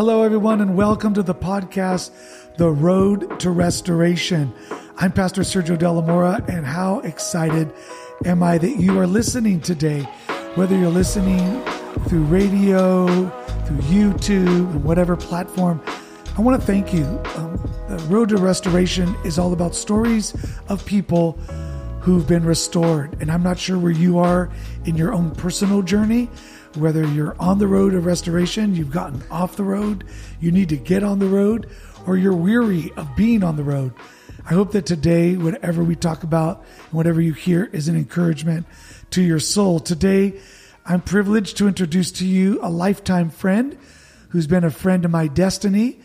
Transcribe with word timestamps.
Hello, 0.00 0.22
everyone, 0.22 0.62
and 0.62 0.78
welcome 0.78 1.12
to 1.12 1.22
the 1.22 1.34
podcast, 1.34 2.10
The 2.56 2.70
Road 2.70 3.38
to 3.40 3.50
Restoration. 3.50 4.50
I'm 4.96 5.12
Pastor 5.12 5.42
Sergio 5.42 5.76
de 5.76 5.92
la 5.92 6.00
Mora, 6.00 6.42
and 6.48 6.64
how 6.64 7.00
excited 7.00 7.70
am 8.24 8.42
I 8.42 8.56
that 8.56 8.80
you 8.80 8.98
are 8.98 9.06
listening 9.06 9.60
today? 9.60 10.00
Whether 10.54 10.74
you're 10.74 10.88
listening 10.88 11.62
through 12.08 12.22
radio, 12.22 13.08
through 13.66 13.76
YouTube, 13.76 14.70
and 14.70 14.84
whatever 14.84 15.18
platform, 15.18 15.82
I 16.38 16.40
want 16.40 16.58
to 16.58 16.66
thank 16.66 16.94
you. 16.94 17.04
Um, 17.36 17.58
the 17.90 18.02
Road 18.08 18.30
to 18.30 18.38
Restoration 18.38 19.14
is 19.22 19.38
all 19.38 19.52
about 19.52 19.74
stories 19.74 20.34
of 20.70 20.82
people 20.86 21.32
who've 22.00 22.26
been 22.26 22.46
restored. 22.46 23.18
And 23.20 23.30
I'm 23.30 23.42
not 23.42 23.58
sure 23.58 23.78
where 23.78 23.92
you 23.92 24.18
are 24.18 24.48
in 24.86 24.96
your 24.96 25.12
own 25.12 25.32
personal 25.32 25.82
journey, 25.82 26.30
whether 26.76 27.06
you're 27.06 27.36
on 27.40 27.58
the 27.58 27.66
road 27.66 27.94
of 27.94 28.06
restoration, 28.06 28.74
you've 28.74 28.92
gotten 28.92 29.22
off 29.30 29.56
the 29.56 29.64
road, 29.64 30.04
you 30.40 30.52
need 30.52 30.68
to 30.68 30.76
get 30.76 31.02
on 31.02 31.18
the 31.18 31.26
road, 31.26 31.68
or 32.06 32.16
you're 32.16 32.34
weary 32.34 32.92
of 32.96 33.14
being 33.16 33.42
on 33.42 33.56
the 33.56 33.64
road. 33.64 33.92
I 34.46 34.54
hope 34.54 34.72
that 34.72 34.86
today, 34.86 35.36
whatever 35.36 35.84
we 35.84 35.96
talk 35.96 36.22
about 36.22 36.64
and 36.84 36.92
whatever 36.92 37.20
you 37.20 37.32
hear 37.32 37.64
is 37.72 37.88
an 37.88 37.96
encouragement 37.96 38.66
to 39.10 39.22
your 39.22 39.40
soul. 39.40 39.80
Today, 39.80 40.40
I'm 40.86 41.02
privileged 41.02 41.56
to 41.58 41.68
introduce 41.68 42.10
to 42.12 42.26
you 42.26 42.58
a 42.62 42.70
lifetime 42.70 43.30
friend 43.30 43.76
who's 44.30 44.46
been 44.46 44.64
a 44.64 44.70
friend 44.70 45.04
of 45.04 45.10
my 45.10 45.26
destiny 45.26 46.00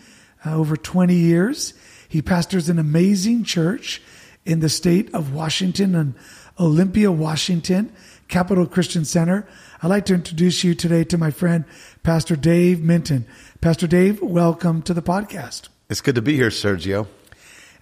uh, 0.46 0.56
over 0.56 0.76
20 0.76 1.16
years. 1.16 1.74
He 2.10 2.22
pastors 2.22 2.70
an 2.70 2.80
amazing 2.80 3.44
church 3.44 4.02
in 4.46 4.60
the 4.60 4.70
state 4.70 5.14
of 5.14 5.34
Washington 5.34 5.96
and 5.96 6.14
Olympia, 6.60 7.12
Washington, 7.12 7.92
Capital 8.28 8.66
Christian 8.66 9.06
Center. 9.06 9.48
I'd 9.82 9.88
like 9.88 10.06
to 10.06 10.14
introduce 10.14 10.64
you 10.64 10.76
today 10.76 11.04
to 11.06 11.18
my 11.18 11.32
friend, 11.32 11.66
Pastor 12.04 12.36
Dave 12.36 12.82
Minton. 12.82 13.26
Pastor 13.62 13.88
Dave, 13.88 14.22
welcome 14.22 14.82
to 14.84 14.94
the 14.94 15.02
podcast. 15.02 15.70
It's 15.90 16.02
good 16.02 16.16
to 16.16 16.22
be 16.22 16.36
here, 16.36 16.50
Sergio. 16.50 17.08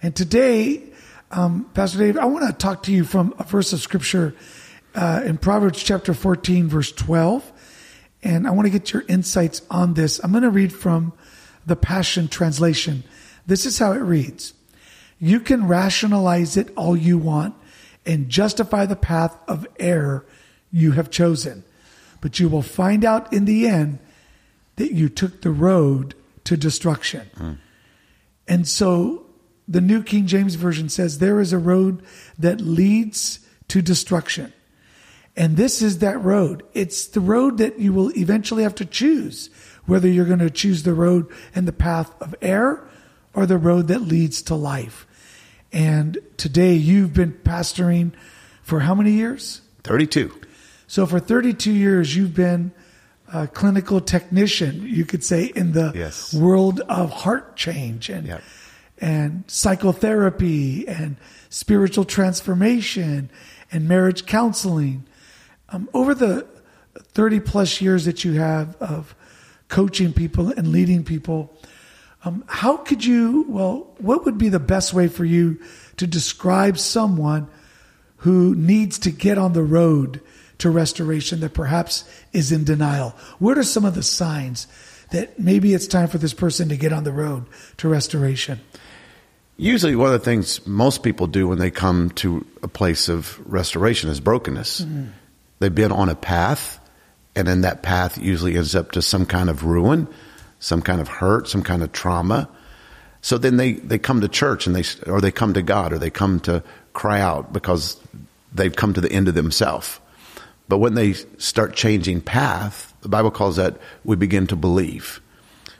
And 0.02 0.14
today, 0.14 0.82
um, 1.30 1.70
Pastor 1.74 1.98
Dave, 1.98 2.18
I 2.18 2.26
want 2.26 2.46
to 2.46 2.52
talk 2.52 2.82
to 2.84 2.92
you 2.92 3.04
from 3.04 3.34
a 3.38 3.44
verse 3.44 3.72
of 3.72 3.80
scripture 3.80 4.34
uh, 4.94 5.22
in 5.24 5.38
Proverbs 5.38 5.82
chapter 5.82 6.14
14, 6.14 6.68
verse 6.68 6.92
12. 6.92 7.50
And 8.22 8.46
I 8.46 8.50
want 8.50 8.66
to 8.66 8.70
get 8.70 8.92
your 8.92 9.04
insights 9.08 9.62
on 9.70 9.94
this. 9.94 10.22
I'm 10.22 10.30
going 10.30 10.42
to 10.42 10.50
read 10.50 10.72
from 10.72 11.12
the 11.66 11.76
Passion 11.76 12.28
Translation. 12.28 13.04
This 13.46 13.66
is 13.66 13.78
how 13.78 13.92
it 13.92 13.98
reads 13.98 14.54
You 15.18 15.40
can 15.40 15.66
rationalize 15.66 16.56
it 16.56 16.70
all 16.76 16.96
you 16.96 17.18
want 17.18 17.54
and 18.06 18.28
justify 18.28 18.86
the 18.86 18.96
path 18.96 19.36
of 19.48 19.66
error 19.78 20.26
you 20.74 20.90
have 20.90 21.08
chosen, 21.08 21.62
but 22.20 22.40
you 22.40 22.48
will 22.48 22.60
find 22.60 23.04
out 23.04 23.32
in 23.32 23.44
the 23.44 23.68
end 23.68 24.00
that 24.74 24.92
you 24.92 25.08
took 25.08 25.40
the 25.42 25.52
road 25.52 26.16
to 26.42 26.56
destruction. 26.56 27.30
Mm. 27.36 27.58
And 28.48 28.66
so 28.66 29.24
the 29.68 29.80
New 29.80 30.02
King 30.02 30.26
James 30.26 30.56
Version 30.56 30.88
says, 30.88 31.18
There 31.18 31.40
is 31.40 31.52
a 31.52 31.58
road 31.58 32.02
that 32.36 32.60
leads 32.60 33.38
to 33.68 33.80
destruction. 33.80 34.52
And 35.36 35.56
this 35.56 35.80
is 35.80 35.98
that 35.98 36.20
road. 36.22 36.64
It's 36.74 37.06
the 37.06 37.20
road 37.20 37.58
that 37.58 37.78
you 37.78 37.92
will 37.92 38.10
eventually 38.18 38.64
have 38.64 38.74
to 38.76 38.84
choose, 38.84 39.50
whether 39.86 40.08
you're 40.08 40.24
going 40.24 40.40
to 40.40 40.50
choose 40.50 40.82
the 40.82 40.92
road 40.92 41.28
and 41.54 41.68
the 41.68 41.72
path 41.72 42.12
of 42.20 42.34
error 42.42 42.88
or 43.32 43.46
the 43.46 43.58
road 43.58 43.86
that 43.88 44.02
leads 44.02 44.42
to 44.42 44.56
life. 44.56 45.06
And 45.72 46.18
today 46.36 46.74
you've 46.74 47.14
been 47.14 47.32
pastoring 47.32 48.12
for 48.62 48.80
how 48.80 48.94
many 48.94 49.12
years? 49.12 49.60
32. 49.84 50.32
So 50.86 51.06
for 51.06 51.18
32 51.18 51.72
years, 51.72 52.16
you've 52.16 52.34
been 52.34 52.72
a 53.32 53.46
clinical 53.46 54.00
technician, 54.00 54.86
you 54.86 55.04
could 55.04 55.24
say, 55.24 55.46
in 55.54 55.72
the 55.72 55.92
yes. 55.94 56.34
world 56.34 56.80
of 56.80 57.10
heart 57.10 57.56
change 57.56 58.08
and, 58.08 58.26
yep. 58.26 58.42
and 58.98 59.44
psychotherapy 59.46 60.86
and 60.86 61.16
spiritual 61.48 62.04
transformation 62.04 63.30
and 63.72 63.88
marriage 63.88 64.26
counseling. 64.26 65.04
Um, 65.70 65.88
over 65.94 66.14
the 66.14 66.46
30 66.98 67.40
plus 67.40 67.80
years 67.80 68.04
that 68.04 68.24
you 68.24 68.34
have 68.34 68.76
of 68.76 69.14
coaching 69.68 70.12
people 70.12 70.50
and 70.50 70.68
leading 70.68 71.02
people, 71.02 71.56
um, 72.24 72.44
how 72.46 72.76
could 72.76 73.04
you, 73.04 73.44
well, 73.48 73.94
what 73.98 74.24
would 74.24 74.38
be 74.38 74.48
the 74.48 74.60
best 74.60 74.94
way 74.94 75.08
for 75.08 75.24
you 75.24 75.60
to 75.96 76.06
describe 76.06 76.78
someone 76.78 77.48
who 78.18 78.54
needs 78.54 78.98
to 79.00 79.10
get 79.10 79.38
on 79.38 79.52
the 79.52 79.62
road 79.62 80.20
to 80.58 80.70
restoration 80.70 81.40
that 81.40 81.54
perhaps 81.54 82.04
is 82.32 82.52
in 82.52 82.64
denial? 82.64 83.14
What 83.38 83.58
are 83.58 83.62
some 83.62 83.84
of 83.84 83.94
the 83.94 84.02
signs 84.02 84.66
that 85.10 85.38
maybe 85.38 85.74
it's 85.74 85.86
time 85.86 86.08
for 86.08 86.18
this 86.18 86.34
person 86.34 86.68
to 86.68 86.76
get 86.76 86.92
on 86.92 87.04
the 87.04 87.12
road 87.12 87.44
to 87.78 87.88
restoration? 87.88 88.60
Usually, 89.56 89.94
one 89.94 90.12
of 90.12 90.20
the 90.20 90.24
things 90.24 90.66
most 90.66 91.02
people 91.02 91.28
do 91.28 91.46
when 91.46 91.58
they 91.58 91.70
come 91.70 92.10
to 92.10 92.44
a 92.62 92.68
place 92.68 93.08
of 93.08 93.38
restoration 93.50 94.10
is 94.10 94.18
brokenness. 94.18 94.80
Mm-hmm. 94.80 95.10
They've 95.60 95.74
been 95.74 95.92
on 95.92 96.08
a 96.08 96.16
path, 96.16 96.80
and 97.36 97.46
then 97.46 97.60
that 97.60 97.82
path 97.82 98.18
usually 98.18 98.56
ends 98.56 98.74
up 98.74 98.92
to 98.92 99.02
some 99.02 99.26
kind 99.26 99.48
of 99.48 99.64
ruin 99.64 100.08
some 100.64 100.80
kind 100.80 101.00
of 101.00 101.08
hurt, 101.08 101.46
some 101.46 101.62
kind 101.62 101.82
of 101.82 101.92
trauma. 101.92 102.48
So 103.20 103.36
then 103.36 103.58
they, 103.58 103.74
they 103.74 103.98
come 103.98 104.22
to 104.22 104.28
church 104.28 104.66
and 104.66 104.74
they, 104.74 104.84
or 105.06 105.20
they 105.20 105.30
come 105.30 105.52
to 105.54 105.62
God 105.62 105.92
or 105.92 105.98
they 105.98 106.08
come 106.08 106.40
to 106.40 106.62
cry 106.94 107.20
out 107.20 107.52
because 107.52 108.00
they've 108.54 108.74
come 108.74 108.94
to 108.94 109.00
the 109.00 109.12
end 109.12 109.28
of 109.28 109.34
themselves. 109.34 110.00
But 110.68 110.78
when 110.78 110.94
they 110.94 111.12
start 111.38 111.74
changing 111.74 112.22
path, 112.22 112.94
the 113.02 113.08
Bible 113.08 113.30
calls 113.30 113.56
that 113.56 113.76
we 114.04 114.16
begin 114.16 114.46
to 114.48 114.56
believe. 114.56 115.20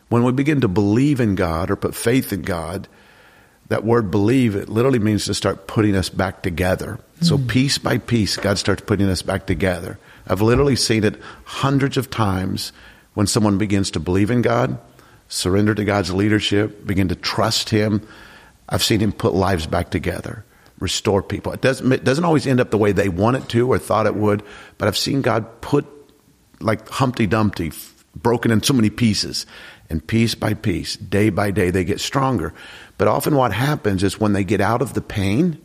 When 0.09 0.25
we 0.25 0.33
begin 0.33 0.61
to 0.61 0.69
believe 0.69 1.21
in 1.21 1.35
God 1.35 1.71
or 1.71 1.77
put 1.77 1.95
faith 1.95 2.33
in 2.33 2.43
God, 2.43 2.87
that 3.69 3.85
word 3.85 4.11
believe, 4.11 4.55
it 4.55 4.69
literally 4.69 4.99
means 4.99 5.25
to 5.25 5.35
start 5.35 5.67
putting 5.67 5.97
us 5.97 6.11
back 6.11 6.43
together. 6.43 7.01
Mm. 7.21 7.25
So 7.27 7.39
piece 7.39 7.79
by 7.79 7.99
piece, 7.99 8.37
God 8.37 8.59
starts 8.59 8.83
putting 8.83 9.09
us 9.09 9.23
back 9.23 9.47
together. 9.47 9.99
I've 10.27 10.43
literally 10.43 10.77
seen 10.77 11.05
it 11.05 11.21
hundreds 11.45 11.97
of 11.97 12.11
times 12.11 12.73
when 13.15 13.27
someone 13.27 13.59
begins 13.59 13.91
to 13.93 14.01
believe 14.01 14.31
in 14.31 14.43
God, 14.43 14.79
surrender 15.29 15.75
to 15.75 15.85
God's 15.85 16.13
leadership, 16.13 16.87
begin 16.87 17.09
to 17.09 17.15
trust 17.15 17.71
Him, 17.71 18.07
I've 18.69 18.83
seen 18.83 19.01
Him 19.01 19.13
put 19.13 19.35
lives 19.35 19.67
back 19.67 19.91
together, 19.91 20.45
restore 20.79 21.23
people. 21.23 21.53
It 21.53 21.61
doesn't, 21.61 21.93
it 21.93 22.05
doesn't 22.05 22.25
always 22.25 22.47
end 22.47 22.61
up 22.61 22.71
the 22.71 22.79
way 22.79 22.93
they 22.93 23.09
want 23.09 23.37
it 23.37 23.49
to 23.51 23.73
or 23.73 23.79
thought 23.79 24.07
it 24.07 24.17
would, 24.17 24.43
but 24.79 24.89
I've 24.89 24.99
seen 24.99 25.23
God 25.23 25.61
put 25.61 25.87
like 26.61 26.89
Humpty 26.89 27.27
Dumpty, 27.27 27.73
broken 28.17 28.51
in 28.51 28.63
so 28.63 28.75
many 28.75 28.91
pieces. 28.91 29.47
And 29.91 30.05
piece 30.05 30.35
by 30.35 30.55
piece, 30.55 30.97
day 30.97 31.29
by 31.29 31.51
day, 31.51 31.71
they 31.71 31.85
get 31.85 32.01
stronger. 32.01 32.55
But 32.97 33.07
often 33.07 33.37
what 33.37 33.53
happens 33.53 34.03
is 34.03 34.19
when 34.19 34.33
they 34.33 34.43
get 34.43 34.63
out 34.63 34.81
of 34.81 34.95
the 34.95 35.03
pain, 35.03 35.61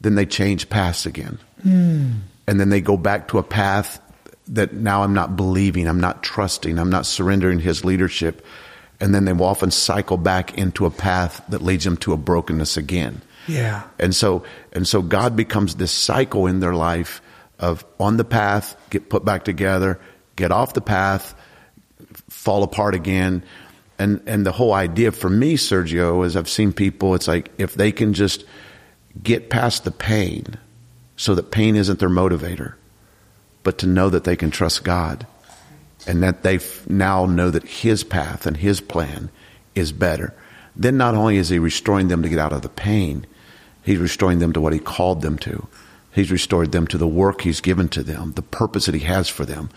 then 0.00 0.16
they 0.16 0.26
change 0.26 0.68
paths 0.68 1.06
again. 1.06 1.38
Mm. 1.64 2.20
And 2.48 2.60
then 2.60 2.70
they 2.70 2.80
go 2.80 2.96
back 2.96 3.28
to 3.28 3.38
a 3.38 3.42
path 3.44 4.00
that 4.48 4.72
now 4.72 5.02
I'm 5.02 5.14
not 5.14 5.36
believing, 5.36 5.86
I'm 5.86 6.00
not 6.00 6.22
trusting, 6.22 6.78
I'm 6.78 6.90
not 6.90 7.06
surrendering 7.06 7.60
his 7.60 7.84
leadership. 7.84 8.44
And 9.00 9.14
then 9.14 9.24
they 9.24 9.32
will 9.32 9.46
often 9.46 9.70
cycle 9.70 10.16
back 10.16 10.58
into 10.58 10.84
a 10.84 10.90
path 10.90 11.40
that 11.48 11.62
leads 11.62 11.84
them 11.84 11.96
to 11.98 12.12
a 12.12 12.16
brokenness 12.16 12.76
again. 12.76 13.22
Yeah. 13.48 13.82
And 13.98 14.14
so 14.14 14.44
and 14.72 14.86
so 14.86 15.02
God 15.02 15.34
becomes 15.34 15.76
this 15.76 15.92
cycle 15.92 16.46
in 16.46 16.60
their 16.60 16.74
life 16.74 17.20
of 17.58 17.84
on 17.98 18.16
the 18.16 18.24
path, 18.24 18.76
get 18.90 19.08
put 19.08 19.24
back 19.24 19.44
together, 19.44 19.98
get 20.36 20.52
off 20.52 20.74
the 20.74 20.80
path, 20.80 21.34
fall 22.28 22.62
apart 22.62 22.94
again. 22.94 23.42
And 23.98 24.22
and 24.26 24.46
the 24.46 24.52
whole 24.52 24.72
idea 24.72 25.10
for 25.12 25.30
me, 25.30 25.56
Sergio, 25.56 26.24
is 26.24 26.36
I've 26.36 26.48
seen 26.48 26.72
people, 26.72 27.14
it's 27.14 27.26
like 27.26 27.50
if 27.58 27.74
they 27.74 27.90
can 27.90 28.12
just 28.12 28.44
get 29.22 29.50
past 29.50 29.84
the 29.84 29.90
pain 29.90 30.58
so 31.16 31.34
that 31.34 31.50
pain 31.50 31.74
isn't 31.74 31.98
their 31.98 32.08
motivator 32.08 32.74
but 33.62 33.78
to 33.78 33.86
know 33.86 34.08
that 34.08 34.24
they 34.24 34.36
can 34.36 34.50
trust 34.50 34.84
God 34.84 35.26
and 36.06 36.22
that 36.22 36.42
they 36.42 36.58
now 36.88 37.26
know 37.26 37.50
that 37.50 37.64
His 37.64 38.04
path 38.04 38.46
and 38.46 38.56
His 38.56 38.80
plan 38.80 39.28
is 39.74 39.92
better. 39.92 40.34
Then 40.74 40.96
not 40.96 41.14
only 41.14 41.36
is 41.36 41.50
He 41.50 41.58
restoring 41.58 42.08
them 42.08 42.22
to 42.22 42.28
get 42.28 42.38
out 42.38 42.54
of 42.54 42.62
the 42.62 42.68
pain, 42.68 43.26
He's 43.88 43.98
restoring 43.98 44.38
them 44.38 44.52
to 44.52 44.60
what 44.60 44.74
He 44.74 44.78
called 44.78 45.22
them 45.22 45.38
to. 45.38 45.66
He's 46.12 46.30
restored 46.30 46.72
them 46.72 46.86
to 46.88 46.98
the 46.98 47.08
work 47.08 47.40
He's 47.40 47.62
given 47.62 47.88
to 47.88 48.02
them, 48.02 48.32
the 48.32 48.42
purpose 48.42 48.84
that 48.84 48.94
He 48.94 49.06
has 49.06 49.28
for 49.28 49.46
them. 49.46 49.70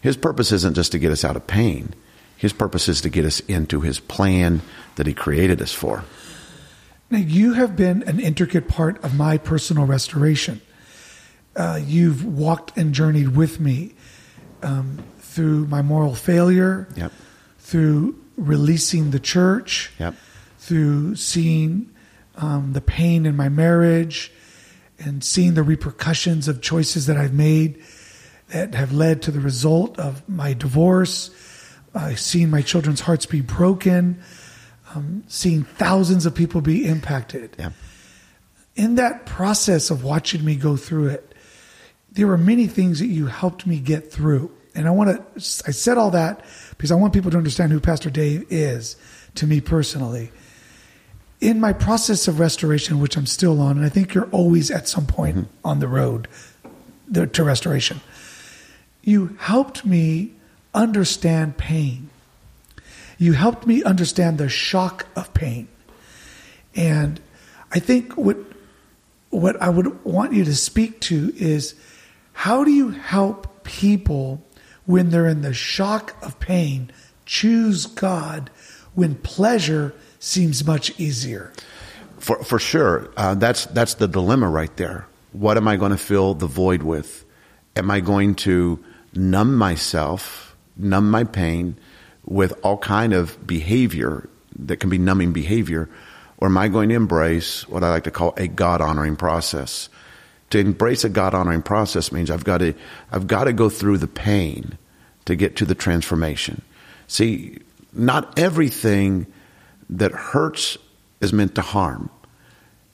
His 0.00 0.16
purpose 0.16 0.52
isn't 0.52 0.76
just 0.76 0.92
to 0.92 0.98
get 1.00 1.10
us 1.10 1.24
out 1.24 1.34
of 1.34 1.48
pain. 1.48 1.92
His 2.36 2.52
purpose 2.52 2.88
is 2.88 3.00
to 3.00 3.08
get 3.08 3.24
us 3.24 3.40
into 3.40 3.80
His 3.80 3.98
plan 3.98 4.62
that 4.94 5.08
He 5.08 5.12
created 5.12 5.60
us 5.60 5.72
for. 5.72 6.04
Now, 7.10 7.18
you 7.18 7.54
have 7.54 7.74
been 7.74 8.04
an 8.04 8.20
intricate 8.20 8.68
part 8.68 9.02
of 9.02 9.16
my 9.16 9.38
personal 9.38 9.86
restoration 9.86 10.60
uh, 11.56 11.80
you've 11.84 12.24
walked 12.24 12.78
and 12.78 12.94
journeyed 12.94 13.34
with 13.34 13.58
me 13.58 13.92
um, 14.62 15.02
through 15.18 15.66
my 15.66 15.82
moral 15.82 16.14
failure, 16.14 16.86
yep. 16.94 17.10
through 17.58 18.16
releasing 18.36 19.10
the 19.10 19.18
church, 19.18 19.90
yep. 19.98 20.14
through 20.58 21.16
seeing 21.16 21.90
um, 22.38 22.72
the 22.72 22.80
pain 22.80 23.26
in 23.26 23.36
my 23.36 23.50
marriage, 23.50 24.32
and 24.98 25.22
seeing 25.22 25.54
the 25.54 25.62
repercussions 25.62 26.48
of 26.48 26.62
choices 26.62 27.06
that 27.06 27.16
I've 27.16 27.34
made 27.34 27.82
that 28.48 28.74
have 28.74 28.92
led 28.92 29.20
to 29.22 29.30
the 29.30 29.40
result 29.40 29.98
of 29.98 30.26
my 30.26 30.54
divorce. 30.54 31.30
uh, 31.94 32.14
seeing 32.14 32.50
my 32.50 32.62
children's 32.62 33.00
hearts 33.00 33.26
be 33.26 33.40
broken, 33.40 34.20
um, 34.94 35.24
seeing 35.26 35.64
thousands 35.64 36.26
of 36.26 36.34
people 36.34 36.60
be 36.60 36.86
impacted. 36.86 37.54
Yeah. 37.58 37.70
In 38.76 38.94
that 38.96 39.26
process 39.26 39.90
of 39.90 40.04
watching 40.04 40.44
me 40.44 40.54
go 40.54 40.76
through 40.76 41.08
it, 41.08 41.34
there 42.12 42.26
were 42.26 42.38
many 42.38 42.66
things 42.66 43.00
that 43.00 43.06
you 43.06 43.26
helped 43.26 43.66
me 43.66 43.80
get 43.80 44.12
through. 44.12 44.50
And 44.74 44.86
I 44.86 44.90
want 44.90 45.10
to, 45.10 45.40
I 45.66 45.72
said 45.72 45.98
all 45.98 46.10
that 46.12 46.44
because 46.70 46.92
I 46.92 46.94
want 46.94 47.12
people 47.12 47.30
to 47.32 47.36
understand 47.36 47.72
who 47.72 47.80
Pastor 47.80 48.10
Dave 48.10 48.46
is 48.50 48.96
to 49.34 49.46
me 49.46 49.60
personally. 49.60 50.30
In 51.40 51.60
my 51.60 51.72
process 51.72 52.26
of 52.26 52.40
restoration, 52.40 52.98
which 52.98 53.16
I'm 53.16 53.26
still 53.26 53.60
on, 53.60 53.76
and 53.76 53.86
I 53.86 53.88
think 53.88 54.12
you're 54.12 54.28
always 54.30 54.70
at 54.70 54.88
some 54.88 55.06
point 55.06 55.36
mm-hmm. 55.36 55.66
on 55.66 55.78
the 55.78 55.88
road 55.88 56.26
to 57.12 57.44
restoration, 57.44 58.00
you 59.02 59.36
helped 59.38 59.84
me 59.84 60.32
understand 60.74 61.56
pain. 61.56 62.10
You 63.18 63.32
helped 63.32 63.66
me 63.66 63.82
understand 63.82 64.38
the 64.38 64.48
shock 64.48 65.06
of 65.16 65.32
pain. 65.32 65.68
And 66.74 67.20
I 67.72 67.78
think 67.78 68.16
what 68.16 68.36
what 69.30 69.60
I 69.60 69.68
would 69.68 70.04
want 70.04 70.32
you 70.32 70.44
to 70.44 70.54
speak 70.54 71.00
to 71.02 71.32
is 71.36 71.74
how 72.32 72.64
do 72.64 72.70
you 72.70 72.90
help 72.90 73.62
people 73.64 74.42
when 74.86 75.10
they're 75.10 75.26
in 75.26 75.42
the 75.42 75.52
shock 75.52 76.16
of 76.22 76.40
pain 76.40 76.90
choose 77.26 77.84
God 77.84 78.50
when 78.94 79.16
pleasure 79.16 79.94
seems 80.18 80.66
much 80.66 80.98
easier? 80.98 81.52
For 82.18 82.42
for 82.42 82.58
sure, 82.58 83.10
uh, 83.16 83.34
that's 83.34 83.66
that's 83.66 83.94
the 83.94 84.08
dilemma 84.08 84.48
right 84.48 84.74
there. 84.76 85.06
What 85.32 85.56
am 85.56 85.68
I 85.68 85.76
going 85.76 85.92
to 85.92 85.98
fill 85.98 86.34
the 86.34 86.46
void 86.46 86.82
with? 86.82 87.24
Am 87.76 87.90
I 87.90 88.00
going 88.00 88.34
to 88.36 88.82
numb 89.14 89.54
myself, 89.56 90.56
numb 90.76 91.10
my 91.10 91.24
pain 91.24 91.76
with 92.24 92.52
all 92.62 92.78
kind 92.78 93.12
of 93.12 93.46
behavior 93.46 94.28
that 94.58 94.78
can 94.78 94.90
be 94.90 94.98
numbing 94.98 95.32
behavior, 95.32 95.88
or 96.38 96.48
am 96.48 96.58
I 96.58 96.68
going 96.68 96.88
to 96.88 96.94
embrace 96.94 97.68
what 97.68 97.84
I 97.84 97.90
like 97.90 98.04
to 98.04 98.10
call 98.10 98.34
a 98.36 98.48
God 98.48 98.80
honoring 98.80 99.16
process? 99.16 99.88
To 100.50 100.58
embrace 100.58 101.04
a 101.04 101.08
God 101.08 101.34
honoring 101.34 101.62
process 101.62 102.10
means 102.10 102.30
I've 102.30 102.44
got 102.44 102.58
to 102.58 102.74
I've 103.12 103.26
got 103.26 103.44
to 103.44 103.52
go 103.52 103.68
through 103.68 103.98
the 103.98 104.08
pain 104.08 104.78
to 105.26 105.36
get 105.36 105.56
to 105.56 105.64
the 105.64 105.74
transformation. 105.74 106.62
See, 107.06 107.58
not 107.92 108.38
everything 108.38 109.26
that 109.90 110.12
hurts 110.12 110.78
is 111.20 111.32
meant 111.32 111.54
to 111.56 111.62
harm. 111.62 112.10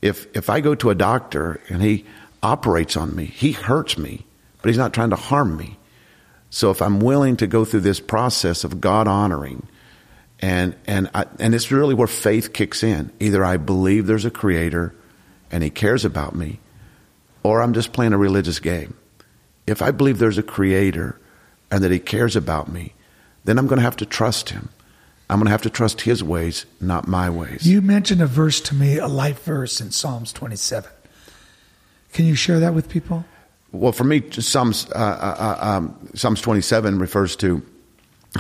If 0.03 0.27
if 0.37 0.51
I 0.51 0.61
go 0.61 0.75
to 0.77 0.91
a 0.91 0.95
doctor 0.95 1.61
and 1.69 1.83
he 1.83 2.05
operates 2.43 2.97
on 2.97 3.15
me, 3.17 3.25
he 3.25 3.53
hurts 3.53 3.97
me, 3.97 4.25
but 4.61 4.69
he's 4.69 4.79
not 4.79 4.93
trying 4.93 5.11
to 5.11 5.17
harm 5.17 5.57
me. 5.57 5.79
So 6.51 6.71
if 6.71 6.81
I'm 6.81 7.01
willing 7.01 7.37
to 7.39 7.47
go 7.47 7.65
through 7.65 7.81
this 7.81 8.01
process 8.01 8.65
of 8.65 8.81
God 8.81 9.09
honoring, 9.09 9.67
and 10.41 10.75
and 10.87 11.11
I, 11.15 11.27
and 11.39 11.55
it's 11.55 11.71
really 11.71 11.95
where 11.95 12.07
faith 12.07 12.53
kicks 12.53 12.83
in. 12.83 13.11
Either 13.19 13.45
I 13.45 13.57
believe 13.57 14.07
there's 14.07 14.25
a 14.25 14.31
creator 14.31 14.95
and 15.51 15.63
he 15.63 15.71
cares 15.71 16.05
about 16.05 16.35
me, 16.35 16.61
or 17.43 17.63
I'm 17.63 17.75
just 17.75 17.93
playing 17.93 18.13
a 18.13 18.19
religious 18.19 18.59
game. 18.59 18.95
If 19.67 19.81
I 19.83 19.91
believe 19.91 20.19
there's 20.19 20.39
a 20.39 20.43
creator 20.43 21.19
and 21.71 21.83
that 21.83 21.91
he 21.91 21.99
cares 21.99 22.37
about 22.37 22.71
me, 22.71 22.93
then 23.45 23.59
I'm 23.59 23.67
going 23.67 23.79
to 23.79 23.85
have 23.85 23.97
to 23.97 24.07
trust 24.07 24.51
him. 24.51 24.69
I'm 25.29 25.39
going 25.39 25.47
to 25.47 25.51
have 25.51 25.63
to 25.63 25.71
trust 25.71 26.03
his 26.03 26.23
ways, 26.23 26.67
not 26.81 27.09
my 27.09 27.31
ways. 27.31 27.67
You 27.67 27.81
mentioned 27.81 28.21
a 28.21 28.27
verse 28.27 28.61
to 28.63 28.75
me, 28.75 28.99
a 28.99 29.07
life 29.07 29.43
verse 29.45 29.81
in 29.81 29.91
Psalms 29.91 30.33
27. 30.33 30.91
Can 32.13 32.27
you 32.27 32.35
share 32.35 32.61
that 32.61 32.75
with 32.75 32.89
people? 32.89 33.25
Well, 33.73 33.93
for 33.93 34.05
me, 34.05 34.23
Psalms, 34.31 34.89
uh, 34.93 34.99
uh, 34.99 35.59
um, 35.61 36.09
Psalms 36.15 36.41
27 36.41 36.99
refers 36.99 37.37
to 37.37 37.63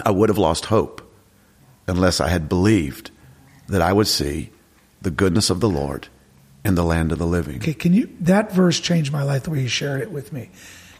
I 0.04 0.10
would 0.10 0.28
have 0.28 0.38
lost 0.38 0.66
hope 0.66 1.00
unless 1.86 2.20
I 2.20 2.28
had 2.28 2.48
believed 2.48 3.10
that 3.68 3.82
I 3.82 3.92
would 3.92 4.06
see 4.06 4.50
the 5.02 5.10
goodness 5.10 5.50
of 5.50 5.60
the 5.60 5.68
Lord 5.68 6.08
in 6.64 6.74
the 6.74 6.84
land 6.84 7.12
of 7.12 7.18
the 7.18 7.26
living. 7.26 7.56
Okay, 7.56 7.74
can 7.74 7.92
you, 7.92 8.08
that 8.20 8.52
verse 8.52 8.80
changed 8.80 9.12
my 9.12 9.22
life 9.22 9.44
the 9.44 9.50
way 9.50 9.62
you 9.62 9.68
shared 9.68 10.00
it 10.00 10.10
with 10.10 10.32
me. 10.32 10.50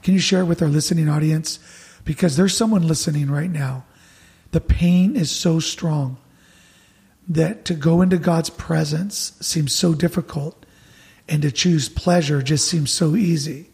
Can 0.03 0.15
you 0.15 0.21
share 0.21 0.41
it 0.41 0.45
with 0.45 0.63
our 0.63 0.69
listening 0.69 1.09
audience? 1.09 1.59
Because 2.05 2.37
there's 2.37 2.57
someone 2.57 2.87
listening 2.87 3.31
right 3.31 3.51
now. 3.51 3.85
The 4.55 4.61
pain 4.61 5.17
is 5.17 5.33
so 5.33 5.59
strong 5.59 6.17
that 7.27 7.65
to 7.65 7.75
go 7.75 8.03
into 8.03 8.19
God's 8.19 8.51
presence 8.51 9.33
seems 9.41 9.73
so 9.73 9.95
difficult 9.95 10.65
and 11.29 11.43
to 11.43 11.51
choose 11.51 11.89
pleasure 11.89 12.41
just 12.41 12.69
seems 12.69 12.93
so 12.93 13.17
easy 13.17 13.69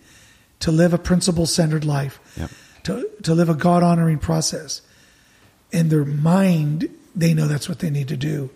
to 0.61 0.71
live 0.71 0.95
a 0.95 0.99
principle 0.99 1.45
centered 1.45 1.85
life, 1.85 2.19
yep. 2.35 2.51
to, 2.85 3.11
to 3.25 3.35
live 3.35 3.51
a 3.51 3.55
God 3.55 3.83
honoring 3.83 4.21
process. 4.21 4.81
In 5.71 5.91
their 5.91 6.07
mind, 6.07 6.89
they 7.15 7.35
know 7.35 7.47
that's 7.47 7.69
what 7.69 7.81
they 7.81 7.91
need 7.91 8.09
to 8.09 8.17
do, 8.17 8.49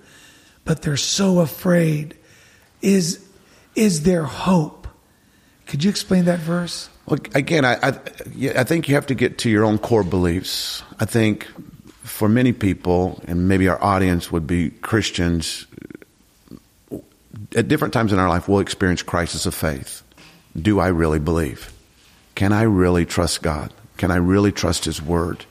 but 0.65 0.81
they're 0.81 0.97
so 0.97 1.41
afraid. 1.41 2.17
Is, 2.81 3.23
is 3.75 4.05
there 4.05 4.25
hope? 4.25 4.89
Could 5.67 5.85
you 5.85 5.91
explain 5.91 6.25
that 6.25 6.39
verse? 6.39 6.89
Well, 7.05 7.19
again, 7.35 7.67
I, 7.67 7.75
I, 7.83 7.89
I 8.57 8.65
think 8.65 8.89
you 8.89 8.95
have 8.95 9.09
to 9.09 9.15
get 9.15 9.37
to 9.41 9.51
your 9.51 9.67
own 9.67 9.77
core 9.77 10.05
beliefs. 10.05 10.83
I 10.99 11.05
think 11.05 11.49
for 12.05 12.29
many 12.29 12.53
people, 12.53 13.21
and 13.27 13.49
maybe 13.49 13.67
our 13.67 13.83
audience 13.83 14.31
would 14.31 14.47
be 14.47 14.71
Christians, 14.71 15.67
at 17.57 17.67
different 17.67 17.95
times 17.95 18.13
in 18.13 18.19
our 18.19 18.29
life, 18.29 18.47
we'll 18.47 18.61
experience 18.61 19.03
crisis 19.03 19.47
of 19.47 19.55
faith. 19.55 20.03
Do 20.55 20.79
I 20.79 20.89
really 20.89 21.19
believe? 21.19 21.73
Can 22.35 22.53
I 22.53 22.63
really 22.63 23.07
trust 23.07 23.43
God? 23.43 23.73
Can 23.97 24.11
I 24.11 24.17
really 24.17 24.53
trust 24.53 24.85
His 24.85 25.01
Word? 25.01 25.47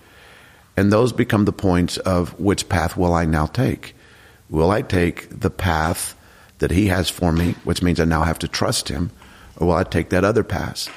And 0.78 0.94
those 0.94 1.12
become 1.12 1.46
the 1.46 1.52
points 1.52 1.98
of 1.98 2.40
which 2.40 2.70
path 2.70 2.96
will 2.96 3.14
I 3.14 3.26
now 3.26 3.48
take? 3.48 3.96
Will 4.50 4.70
I 4.70 4.84
take 4.84 5.28
the 5.30 5.50
path 5.50 6.16
that 6.60 6.72
He 6.72 6.88
has 6.88 7.10
for 7.10 7.32
me, 7.32 7.56
which 7.64 7.82
means 7.82 8.00
I 8.00 8.06
now 8.06 8.24
have 8.24 8.40
to 8.40 8.48
trust 8.48 8.90
Him, 8.90 9.10
or 9.58 9.68
will 9.68 9.76
I 9.76 9.84
take 9.84 10.10
that 10.10 10.24
other 10.24 10.44
path? 10.44 10.88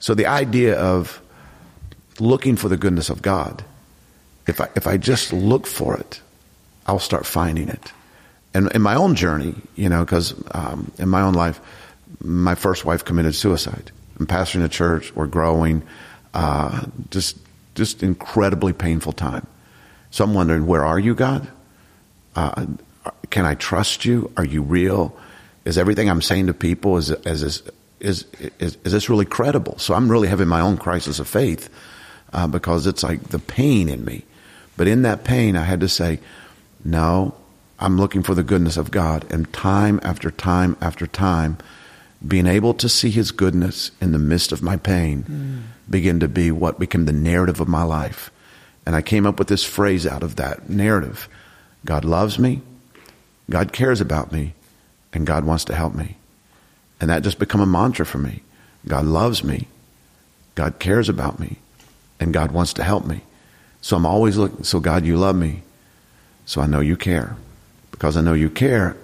So 0.00 0.14
the 0.14 0.26
idea 0.26 0.78
of 0.78 1.22
looking 2.20 2.56
for 2.56 2.68
the 2.68 2.76
goodness 2.76 3.08
of 3.08 3.22
God, 3.22 3.64
if 4.46 4.60
I, 4.60 4.68
if 4.74 4.86
I 4.86 4.96
just 4.96 5.32
look 5.32 5.66
for 5.66 5.96
it, 5.96 6.20
I'll 6.86 6.98
start 6.98 7.26
finding 7.26 7.68
it. 7.68 7.92
And 8.54 8.70
in 8.72 8.82
my 8.82 8.94
own 8.94 9.14
journey, 9.14 9.54
you 9.76 9.88
know, 9.88 10.04
because 10.04 10.34
um, 10.52 10.90
in 10.98 11.08
my 11.08 11.22
own 11.22 11.34
life, 11.34 11.60
my 12.20 12.54
first 12.54 12.84
wife 12.84 13.04
committed 13.04 13.34
suicide. 13.34 13.90
I'm 14.18 14.26
pastoring 14.26 14.64
a 14.64 14.68
church. 14.68 15.14
We're 15.14 15.26
growing. 15.26 15.82
Uh, 16.34 16.86
just, 17.10 17.38
just 17.74 18.02
incredibly 18.02 18.72
painful 18.72 19.12
time. 19.12 19.46
So 20.10 20.24
I'm 20.24 20.34
wondering, 20.34 20.66
where 20.66 20.84
are 20.84 20.98
you, 20.98 21.14
God? 21.14 21.48
Uh, 22.36 22.66
can 23.30 23.46
I 23.46 23.54
trust 23.54 24.04
you? 24.04 24.30
Are 24.36 24.44
you 24.44 24.62
real? 24.62 25.16
Is 25.64 25.78
everything 25.78 26.10
I'm 26.10 26.22
saying 26.22 26.48
to 26.48 26.54
people 26.54 26.96
is 26.96 27.10
is 27.10 27.42
is 27.42 27.62
is, 28.00 28.26
is, 28.58 28.76
is 28.84 28.92
this 28.92 29.08
really 29.08 29.24
credible? 29.24 29.78
So 29.78 29.94
I'm 29.94 30.10
really 30.10 30.28
having 30.28 30.48
my 30.48 30.60
own 30.60 30.76
crisis 30.76 31.18
of 31.18 31.28
faith 31.28 31.70
uh, 32.32 32.46
because 32.46 32.86
it's 32.86 33.02
like 33.02 33.22
the 33.28 33.38
pain 33.38 33.88
in 33.88 34.04
me. 34.04 34.24
But 34.76 34.88
in 34.88 35.02
that 35.02 35.24
pain, 35.24 35.56
I 35.56 35.64
had 35.64 35.80
to 35.80 35.88
say, 35.88 36.20
no, 36.84 37.34
I'm 37.78 37.98
looking 37.98 38.22
for 38.22 38.34
the 38.34 38.42
goodness 38.42 38.76
of 38.76 38.90
God. 38.90 39.30
And 39.30 39.52
time 39.52 40.00
after 40.02 40.30
time 40.30 40.76
after 40.80 41.06
time, 41.06 41.58
being 42.26 42.46
able 42.46 42.74
to 42.74 42.88
see 42.88 43.10
his 43.10 43.32
goodness 43.32 43.90
in 44.00 44.12
the 44.12 44.18
midst 44.18 44.52
of 44.52 44.62
my 44.62 44.76
pain 44.76 45.24
mm. 45.24 45.90
begin 45.90 46.20
to 46.20 46.28
be 46.28 46.50
what 46.50 46.78
became 46.78 47.04
the 47.04 47.12
narrative 47.12 47.60
of 47.60 47.68
my 47.68 47.82
life. 47.82 48.30
And 48.86 48.94
I 48.94 49.02
came 49.02 49.26
up 49.26 49.38
with 49.38 49.48
this 49.48 49.64
phrase 49.64 50.06
out 50.06 50.22
of 50.22 50.36
that 50.36 50.68
narrative 50.68 51.28
God 51.84 52.04
loves 52.04 52.38
me, 52.38 52.62
God 53.50 53.72
cares 53.72 54.00
about 54.00 54.30
me, 54.30 54.54
and 55.12 55.26
God 55.26 55.44
wants 55.44 55.64
to 55.64 55.74
help 55.74 55.94
me. 55.94 56.16
And 57.00 57.10
that 57.10 57.24
just 57.24 57.40
became 57.40 57.60
a 57.60 57.66
mantra 57.66 58.06
for 58.06 58.18
me. 58.18 58.42
God 58.86 59.04
loves 59.04 59.42
me, 59.42 59.66
God 60.54 60.78
cares 60.78 61.08
about 61.08 61.40
me, 61.40 61.58
and 62.20 62.32
God 62.32 62.52
wants 62.52 62.72
to 62.74 62.84
help 62.84 63.04
me. 63.04 63.22
So 63.82 63.96
I'm 63.96 64.06
always 64.06 64.38
looking, 64.38 64.64
so 64.64 64.80
God, 64.80 65.04
you 65.04 65.16
love 65.16 65.36
me. 65.36 65.62
So 66.46 66.62
I 66.62 66.66
know 66.66 66.80
you 66.80 66.96
care. 66.96 67.36
Because 67.90 68.16
I 68.16 68.22
know 68.22 68.32
you 68.32 68.48
care, 68.48 68.96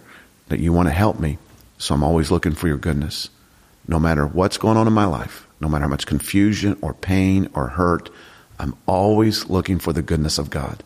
that 0.49 0.61
you 0.61 0.73
want 0.73 0.89
to 0.89 0.95
help 0.95 1.21
me 1.21 1.37
so 1.79 1.95
I'm 1.95 2.03
always 2.03 2.31
looking 2.31 2.53
for 2.53 2.67
your 2.67 2.77
goodness. 2.77 3.31
No 3.87 3.99
matter 3.99 4.27
what's 4.27 4.59
going 4.59 4.77
on 4.77 4.87
in 4.87 4.93
my 4.93 5.07
life, 5.07 5.47
no 5.61 5.69
matter 5.69 5.85
how 5.85 5.89
much 5.89 6.07
confusion 6.07 6.77
or 6.83 6.93
pain 6.93 7.49
or 7.55 7.69
hurt, 7.69 8.11
I'm 8.59 8.77
always 8.87 9.49
looking 9.49 9.79
for 9.79 9.93
the 9.93 10.03
goodness 10.03 10.39
of 10.39 10.51
God. 10.51 10.83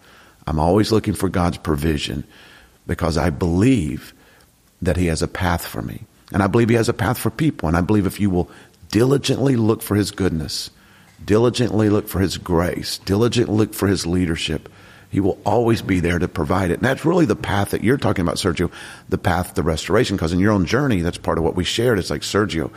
I'm 0.47 0.59
always 0.59 0.93
looking 0.93 1.15
for 1.15 1.29
God's 1.29 1.57
provision 1.57 2.25
because 2.87 3.17
I 3.17 3.31
believe 3.31 4.13
that 4.83 4.97
He 4.97 5.07
has 5.07 5.23
a 5.23 5.29
path 5.29 5.67
for 5.67 5.81
me. 5.81 6.03
And 6.33 6.43
I 6.43 6.47
believe 6.47 6.69
He 6.69 6.77
has 6.77 6.89
a 6.89 6.95
path 6.95 7.19
for 7.19 7.31
people. 7.31 7.69
And 7.69 7.77
I 7.77 7.81
believe 7.81 8.07
if 8.07 8.21
you 8.21 8.29
will 8.29 8.51
diligently 8.91 9.57
look 9.57 9.83
for 9.83 9.95
His 9.95 10.11
goodness, 10.11 10.71
diligently 11.25 11.89
look 11.91 12.09
for 12.09 12.21
His 12.21 12.39
grace, 12.39 12.99
diligently 12.99 13.55
look 13.57 13.75
for 13.75 13.87
His 13.89 14.07
leadership, 14.07 14.69
he 15.11 15.21
will 15.21 15.39
always 15.45 15.83
be 15.83 16.01
there 16.01 16.19
to 16.19 16.27
provide 16.27 16.71
it. 16.71 16.75
And 16.79 16.83
that's 16.85 17.05
really 17.05 17.27
the 17.27 17.37
path 17.37 17.71
that 17.71 17.85
you're 17.85 17.99
talking 17.99 18.23
about, 18.23 18.37
Sergio, 18.37 18.71
the 19.11 19.19
path 19.19 19.53
to 19.55 19.63
restoration. 19.63 20.17
Because 20.17 20.33
in 20.33 20.39
your 20.39 20.53
own 20.53 20.65
journey, 20.65 21.03
that's 21.03 21.19
part 21.19 21.37
of 21.37 21.45
what 21.45 21.55
we 21.55 21.65
shared. 21.65 21.99
It's 21.99 22.09
like, 22.09 22.23
Sergio, 22.23 22.71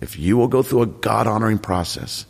if 0.00 0.18
you 0.18 0.36
will 0.36 0.48
go 0.48 0.62
through 0.62 0.82
a 0.82 0.86
God 0.86 1.26
honoring 1.26 1.58
process, 1.58 2.26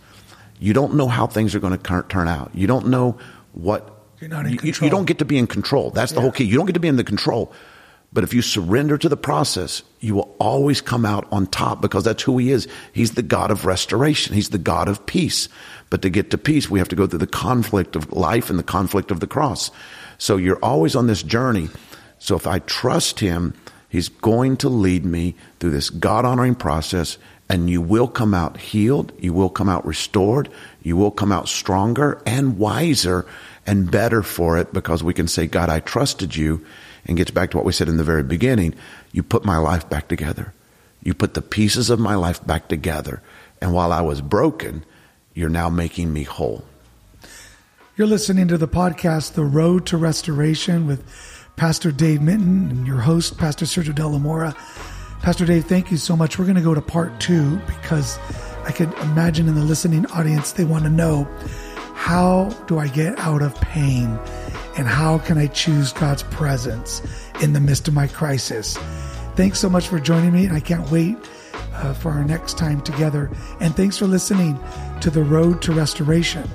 you 0.61 0.73
don't 0.73 0.95
know 0.95 1.09
how 1.09 1.27
things 1.27 1.57
are 1.57 1.61
going 1.61 1.77
to 1.77 2.05
turn 2.09 2.29
out. 2.29 2.53
You 2.55 2.69
don't 2.69 2.87
know 2.87 3.19
what 3.53 4.05
You're 4.21 4.31
not 4.31 4.47
in 4.47 4.53
you, 4.53 4.59
control. 4.59 4.87
you 4.87 4.91
don't 4.91 5.07
get 5.07 5.19
to 5.19 5.25
be 5.25 5.37
in 5.39 5.49
control. 5.49 5.91
That's 5.91 6.13
the 6.13 6.19
Yeah. 6.19 6.23
whole 6.23 6.33
key. 6.33 6.45
You 6.45 6.57
don't 6.57 6.67
get 6.67 6.75
to 6.75 6.81
be 6.81 6.89
in 6.89 6.97
the 6.97 7.03
control. 7.05 7.53
But 8.13 8.25
if 8.25 8.33
you 8.33 8.41
surrender 8.41 8.97
to 8.97 9.09
the 9.09 9.19
process, 9.19 9.83
you 10.01 10.15
will 10.15 10.35
always 10.41 10.81
come 10.81 11.05
out 11.05 11.29
on 11.31 11.47
top 11.47 11.83
because 11.83 12.05
that's 12.05 12.23
who 12.23 12.39
he 12.39 12.51
is. 12.51 12.67
He's 12.93 13.13
the 13.13 13.23
God 13.23 13.51
of 13.51 13.67
restoration. 13.67 14.35
He's 14.35 14.49
the 14.49 14.59
God 14.59 14.89
of 14.89 15.05
peace. 15.05 15.49
But 15.91 16.03
to 16.03 16.11
get 16.11 16.31
to 16.31 16.39
peace, 16.39 16.71
we 16.71 16.79
have 16.79 16.89
to 16.89 16.97
go 16.97 17.07
through 17.07 17.19
the 17.19 17.27
conflict 17.27 17.97
of 17.97 18.11
life 18.13 18.49
and 18.49 18.59
the 18.59 18.65
conflict 18.65 19.11
of 19.11 19.21
the 19.21 19.27
cross. 19.27 19.71
So 20.17 20.37
you're 20.37 20.63
always 20.65 20.97
on 20.97 21.07
this 21.07 21.23
journey. 21.23 21.69
So 22.19 22.35
if 22.35 22.47
I 22.47 22.61
trust 22.61 23.21
him, 23.21 23.53
he's 23.91 24.09
going 24.09 24.57
to 24.59 24.71
lead 24.71 25.05
me 25.05 25.35
through 25.61 25.71
this 25.73 25.91
God 25.91 26.25
honoring 26.25 26.55
process 26.55 27.19
and 27.51 27.69
you 27.69 27.81
will 27.81 28.09
come 28.09 28.35
out 28.35 28.59
healed. 28.59 29.13
You 29.19 29.33
will 29.33 29.51
come 29.51 29.69
out 29.69 29.87
restored. 29.87 30.49
You 30.83 30.97
will 30.97 31.11
come 31.11 31.33
out 31.33 31.49
stronger 31.49 32.23
and 32.27 32.59
wiser 32.59 33.27
and 33.67 33.91
better 33.91 34.23
for 34.23 34.57
it 34.59 34.73
because 34.73 35.03
we 35.03 35.15
can 35.15 35.29
say, 35.29 35.47
God, 35.47 35.69
I 35.69 35.81
trusted 35.81 36.35
you 36.35 36.65
and 37.09 37.17
gets 37.17 37.31
back 37.31 37.51
to 37.51 37.57
what 37.57 37.67
we 37.67 37.73
said 37.73 37.89
in 37.89 37.97
the 37.97 38.05
very 38.05 38.23
beginning. 38.23 38.75
You 39.11 39.23
put 39.23 39.45
my 39.45 39.57
life 39.57 39.89
back 39.89 40.09
together. 40.09 40.53
You 41.03 41.15
put 41.15 41.35
the 41.35 41.43
pieces 41.43 41.91
of 41.91 41.99
my 41.99 42.15
life 42.15 42.47
back 42.47 42.69
together. 42.69 43.23
And 43.61 43.73
while 43.73 43.93
I 43.93 44.03
was 44.03 44.21
broken, 44.21 44.85
you're 45.35 45.49
now 45.49 45.71
making 45.71 46.13
me 46.13 46.25
whole. 46.25 46.65
You're 47.97 48.07
listening 48.07 48.47
to 48.49 48.59
the 48.59 48.69
podcast, 48.69 49.33
The 49.33 49.45
Road 49.45 49.87
to 49.87 49.97
Restoration, 49.97 50.87
with 50.87 51.03
Pastor 51.57 51.91
Dave 51.91 52.23
Minton 52.23 52.71
and 52.71 52.87
your 52.87 52.99
host, 52.99 53.39
Pastor 53.39 53.65
Sergio 53.65 53.95
de 53.95 54.07
la 54.07 54.19
Mora. 54.19 54.55
Pastor 55.23 55.45
Dave, 55.47 55.65
thank 55.65 55.91
you 55.91 55.97
so 55.97 56.17
much. 56.17 56.39
We're 56.39 56.45
going 56.45 56.57
to 56.57 56.63
go 56.63 56.75
to 56.75 56.81
part 56.81 57.19
two 57.19 57.57
because 57.67 58.19
I 58.65 58.71
could 58.71 58.93
imagine 58.99 59.49
in 59.49 59.57
the 59.57 59.65
listening 59.65 60.07
audience, 60.07 60.53
they 60.53 60.65
want 60.65 60.85
to 60.85 60.91
know 60.91 61.25
how 61.95 62.51
do 62.69 62.79
I 62.79 62.87
get 62.87 63.19
out 63.19 63.43
of 63.43 63.55
pain 63.61 64.17
and 64.79 64.87
how 64.87 65.19
can 65.19 65.37
I 65.37 65.49
choose 65.49 65.93
God's 65.93 66.23
presence 66.23 67.03
in 67.43 67.53
the 67.53 67.61
midst 67.61 67.89
of 67.89 67.95
my 67.95 68.07
crisis? 68.07 68.79
Thanks 69.35 69.59
so 69.59 69.69
much 69.69 69.89
for 69.89 69.99
joining 69.99 70.33
me, 70.33 70.47
and 70.47 70.55
I 70.55 70.61
can't 70.61 70.89
wait 70.91 71.17
uh, 71.75 71.95
for 71.95 72.13
our 72.13 72.25
next 72.25 72.57
time 72.57 72.81
together. 72.81 73.31
And 73.61 73.77
thanks 73.77 73.99
for 73.99 74.07
listening 74.07 74.59
to 75.01 75.11
The 75.11 75.23
Road 75.23 75.61
to 75.63 75.73
Restoration. 75.73 76.49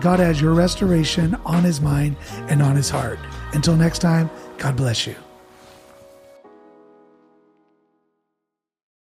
God 0.00 0.20
has 0.20 0.40
your 0.40 0.54
restoration 0.54 1.34
on 1.44 1.62
his 1.62 1.80
mind 1.80 2.16
and 2.48 2.62
on 2.62 2.76
his 2.76 2.88
heart. 2.88 3.18
Until 3.52 3.76
next 3.76 3.98
time, 3.98 4.30
God 4.58 4.76
bless 4.76 5.06
you. 5.06 5.29